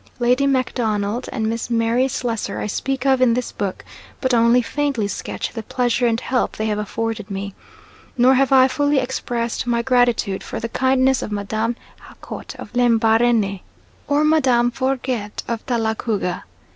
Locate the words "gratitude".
9.83-10.41